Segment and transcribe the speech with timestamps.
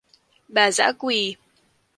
[0.55, 1.35] Bà dã Quỳ